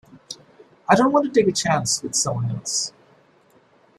I 0.89 0.95
don't 0.95 1.11
want 1.11 1.31
to 1.31 1.31
take 1.39 1.47
a 1.47 1.55
chance 1.55 2.01
with 2.01 2.15
someone 2.15 2.49
else. 2.49 2.91